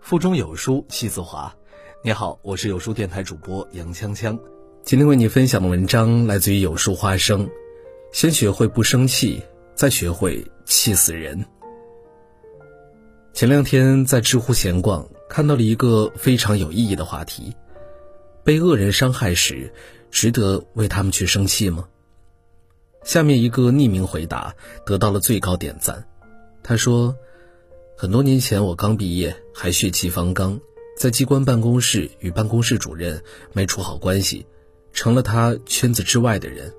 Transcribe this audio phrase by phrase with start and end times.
[0.00, 1.54] 腹中有书气自华。
[2.02, 4.38] 你好，我是有书电台主播杨锵锵。
[4.82, 7.48] 今天为你分享的文章来自于有书花生。
[8.12, 9.42] 先学会不生气，
[9.74, 11.44] 再学会气死人。
[13.34, 17.54] 前两天在知乎闲逛，看到了一个非常有意义的话题：
[18.42, 19.70] 被恶人伤害时，
[20.10, 21.86] 值得为他们去生气吗？
[23.04, 24.54] 下面一个匿名回答
[24.86, 26.02] 得到了最高点赞。
[26.62, 27.14] 他说
[28.00, 30.60] ：“很多年前我刚毕业，还血气方刚，
[30.96, 33.20] 在机关办公室与办公室主任
[33.52, 34.46] 没处好关系，
[34.92, 36.72] 成了他圈子之外的人。”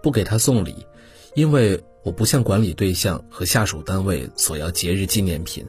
[0.00, 0.86] 不给他送礼，
[1.34, 5.64] 因为我不向管理对象和下属单位索要节日纪念品；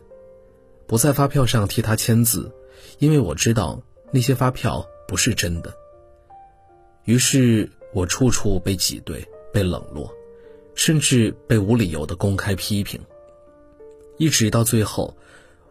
[0.85, 2.54] 不在发票上替他签字，
[2.99, 3.81] 因为我知道
[4.12, 5.73] 那些发票不是真的。
[7.05, 10.13] 于是我处处被挤兑、被冷落，
[10.76, 13.01] 甚至被无理由的公开批评。
[14.23, 15.18] 一直到最后，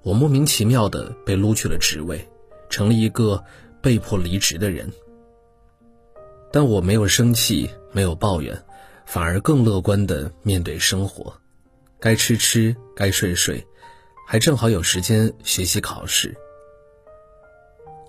[0.03, 2.29] 我莫名其妙的被撸去了职位，
[2.69, 3.43] 成了一个
[3.81, 4.93] 被迫离职的人。
[6.53, 8.63] 但我没有生气，没有抱怨，
[9.07, 11.33] 反而更乐观的面对生活，
[11.99, 13.67] 该吃吃，该睡睡，
[14.29, 16.37] 还正好有时间学习考试。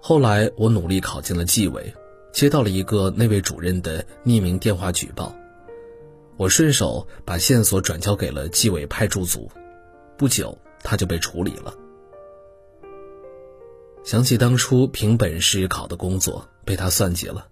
[0.01, 1.93] 后来我努力考进了纪委，
[2.33, 5.33] 接到了一个那位主任的匿名电话举报，
[6.35, 9.49] 我顺手把线索转交给了纪委派驻组，
[10.23, 11.75] 不久他就被处理了。
[14.05, 17.49] 想起当初凭本事考的工作，被他算计了。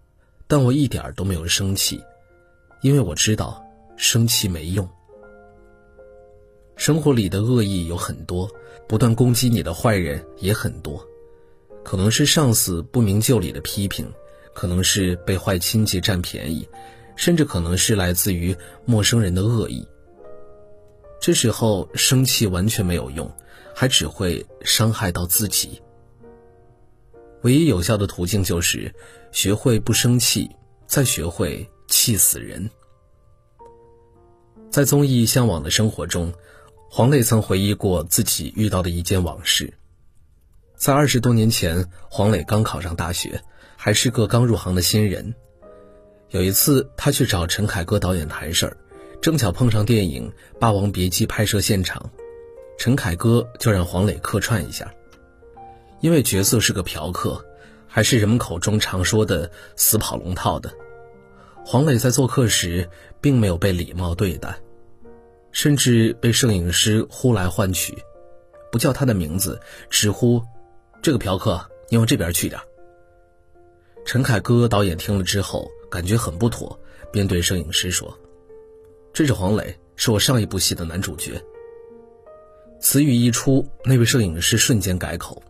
[0.48, 2.02] 但我一点都没有生气，
[2.82, 3.62] 因为我知道
[3.98, 4.88] 生气没用。
[6.78, 8.50] 生活里的恶意有很多，
[8.88, 11.06] 不断攻击你的坏人也很多，
[11.84, 14.10] 可能是上司不明就里的批评，
[14.54, 16.66] 可能是被坏亲戚占便宜，
[17.18, 18.56] 甚至可能是来自于
[18.86, 19.86] 陌生人的恶意。
[21.22, 23.32] 这时候生气完全没有用，
[23.76, 25.80] 还只会伤害到自己。
[27.44, 28.92] 唯一有效的途径就是
[29.32, 30.50] 学会不生气，
[30.88, 32.68] 再学会气死人。
[34.72, 36.34] 在综艺《向往的生活》中，
[36.90, 39.72] 黄磊曾回忆过自己遇到的一件往事。
[40.76, 43.40] 在二十多年前，黄磊刚考上大学，
[43.78, 45.36] 还是个刚入行的新人。
[46.30, 48.78] 有一次，他去找陈凯歌导演谈事儿，
[49.22, 52.10] 正巧碰上电影《霸王别姬》拍摄现场，
[52.80, 54.92] 陈凯歌就让黄磊客串一下。
[56.00, 57.46] 因为角色是个嫖客，
[57.88, 60.74] 还是人们口中常说的“死跑龙套”的，
[61.64, 62.90] 黄磊在做客时
[63.22, 64.58] 并没有被礼貌对待，
[65.52, 67.96] 甚至被摄影师呼来唤去，
[68.72, 69.62] 不叫他的名字，
[69.92, 70.42] 直呼
[71.04, 72.60] ：“这个嫖客，你往这边去点。”
[74.04, 76.80] 陈凯歌导演听了之后感觉很不妥，
[77.12, 78.18] 便对摄影师说
[79.14, 81.42] ：“这是黄磊，是我上一部戏的男主角。”
[82.80, 85.42] 此语一出，那位摄影师瞬间改口。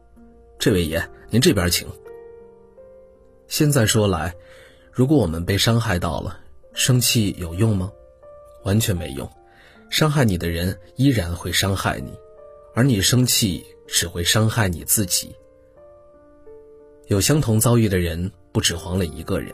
[0.59, 1.87] 这位爷，您这边请。
[3.47, 4.35] 现在说来，
[4.91, 6.39] 如果我们被伤害到了，
[6.73, 7.91] 生气有用吗？
[8.63, 9.29] 完全没用，
[9.89, 12.13] 伤害你的人依然会伤害你，
[12.75, 15.35] 而你生气只会伤害你自己。
[17.07, 19.53] 有相同遭遇的人不止黄磊一个人。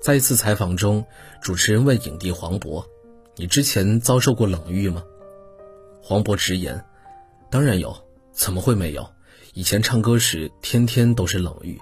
[0.00, 1.04] 在一次采访中，
[1.42, 2.84] 主持人问影帝黄渤
[3.40, 5.02] ：“你之前遭受过冷遇吗？”
[6.04, 6.84] 黄渤直言
[7.50, 7.96] ：“当然有，
[8.32, 9.08] 怎么会没有？”
[9.54, 11.78] 以前唱歌时天天都是冷遇，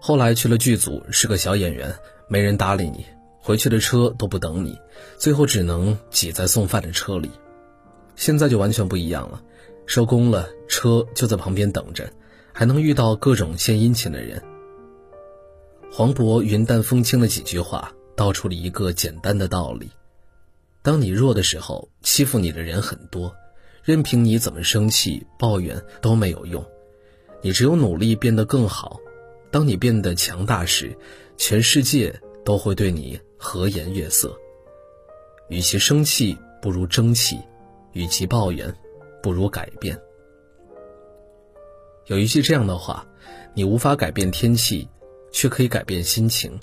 [0.00, 1.94] 后来去了剧组是个小演员，
[2.28, 3.06] 没人搭理你，
[3.40, 4.76] 回去的车都不等你，
[5.16, 7.30] 最后只能挤在送饭的车里。
[8.16, 9.40] 现在就完全不一样了，
[9.86, 12.12] 收工了车就在旁边等着，
[12.52, 14.42] 还能遇到各种献殷勤的人。
[15.92, 19.90] 黄渤云淡风轻的几句话道出了一个简单的道理：
[20.84, 23.34] 当你弱的时候，欺负你的人很多。
[23.82, 26.62] 任凭你怎么生气、抱怨都没有用，
[27.40, 29.00] 你只有努力变得更好。
[29.50, 30.94] 当你变得强大时，
[31.38, 34.38] 全世界都会对你和颜悦色。
[35.48, 37.38] 与其生气，不如争气；
[37.92, 38.74] 与其抱怨，
[39.22, 39.98] 不如改变。
[42.08, 43.06] 有一句这样的话：
[43.54, 44.86] 你无法改变天气，
[45.32, 46.58] 却可以改变心情；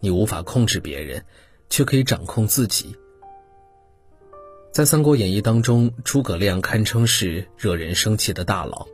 [0.00, 1.24] 你无法控制别人，
[1.70, 2.96] 却可以掌控自己。
[4.72, 8.88] 在《三国演义》当中，诸葛亮堪称是惹人生气的大佬。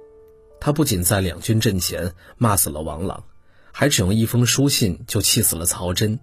[0.58, 3.22] 他不仅在两军阵前骂死了王朗，
[3.70, 6.19] 还只用一封书信就气死了曹真。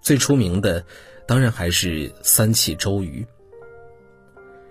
[0.00, 0.86] 最出名的，
[1.26, 3.26] 当然还是三气周瑜。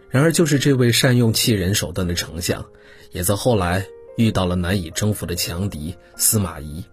[0.09, 2.65] 然而，就是这位善用气人手段的丞相，
[3.11, 3.85] 也在后来
[4.15, 6.85] 遇到了难以征服的强敌司马懿。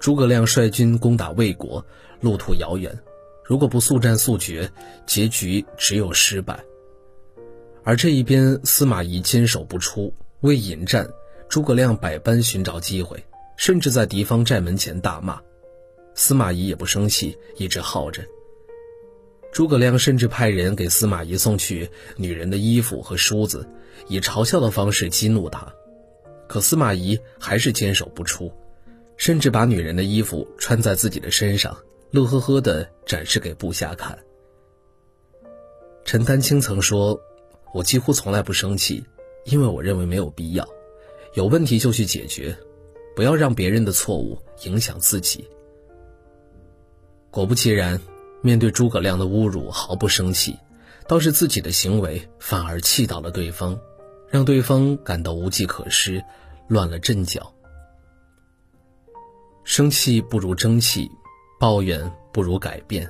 [0.00, 1.84] 诸葛亮率军攻打魏国，
[2.22, 2.98] 路途遥远。
[3.44, 4.70] 如果不速战速决，
[5.06, 6.62] 结局只有失败。
[7.84, 11.08] 而这一边司马懿坚守不出，为引战，
[11.48, 13.24] 诸葛亮百般寻找机会，
[13.56, 15.40] 甚至在敌方寨门前大骂。
[16.14, 18.22] 司马懿也不生气，一直耗着。
[19.50, 23.68] 诸葛亮甚至派人给司马懿送去女人的衣服和梳子，
[24.08, 25.72] 以嘲笑的方式激怒他。
[26.48, 28.52] 可司马懿还是坚守不出，
[29.16, 31.76] 甚至把女人的衣服穿在自己的身上，
[32.12, 34.16] 乐呵呵地展示给部下看。
[36.04, 37.18] 陈丹青曾说
[37.74, 39.04] ：“我几乎从来不生气，
[39.46, 40.68] 因为我认为没有必要。
[41.34, 42.56] 有问题就去解决，
[43.16, 45.48] 不要让别人的错误影响自己。”
[47.32, 48.00] 果不其然。
[48.44, 50.58] 面对诸葛亮的侮辱，毫不生气，
[51.06, 53.78] 倒是自己的行为反而气到了对方，
[54.28, 56.20] 让对方感到无计可施，
[56.66, 57.54] 乱了阵脚。
[59.62, 61.08] 生气不如争气，
[61.62, 63.08] 抱怨不如改变。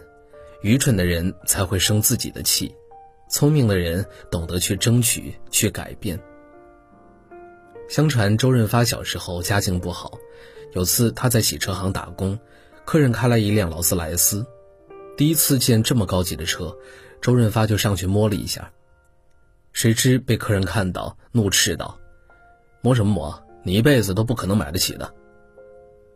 [0.60, 2.76] 愚蠢的人才会生自己的气，
[3.30, 6.20] 聪明的人懂得去争取、去改变。
[7.88, 10.18] 相传周润发小时候家境不好，
[10.72, 12.38] 有次他在洗车行打工，
[12.84, 14.44] 客人开来一辆劳斯莱斯。
[15.16, 16.76] 第一次见这么高级的车，
[17.22, 18.70] 周润发就上去摸了一下。
[19.72, 21.98] 谁知被客人看到，怒斥道
[22.84, 23.42] ：“摸什么摸？
[23.64, 25.10] 你一辈子都不可能买得起的！”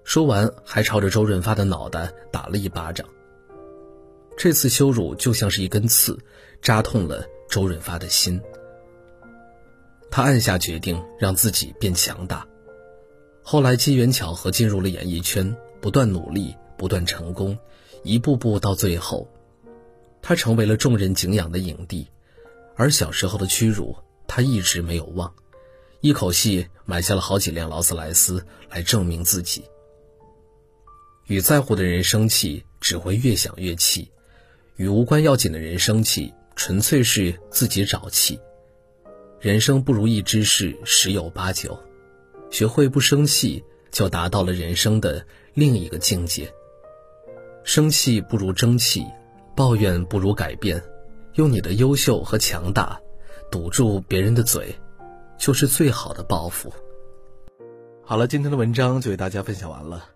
[0.06, 3.04] 说完，还朝着周润发的脑袋打了一巴掌。
[4.38, 6.16] 这次羞辱就像是一根刺，
[6.62, 8.40] 扎痛了周润发的心。
[10.08, 12.46] 他暗下决定，让自己变强大。
[13.42, 17.58] 后来机缘巧合进入了演艺圈，不断努力，不断成功。
[18.04, 19.28] 一步步到最后，
[20.22, 22.06] 他成为了众人敬仰的影帝，
[22.76, 23.96] 而小时候的屈辱
[24.28, 25.34] 他一直没有忘，
[26.00, 29.64] 一口气买下了好几辆劳斯莱斯来证明自己。
[31.26, 34.08] 与在乎的人生气，只会越想越气；
[34.76, 38.38] 与无关要紧的人生气，纯粹是自己找气。
[39.40, 41.78] 人生不如意之事十有八九，
[42.50, 46.52] 学会不生气，就达到了人生的另一个境界。
[47.64, 49.04] 生气不如争气，
[49.56, 50.82] 抱怨不如改变，
[51.34, 53.00] 用你的优秀和强大
[53.50, 54.74] 堵住别人的嘴，
[55.36, 56.72] 就是最好的报复。
[58.04, 60.15] 好了，今天的文章就为大家分享完了。